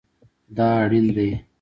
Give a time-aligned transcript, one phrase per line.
[0.55, 1.29] دا اړین دی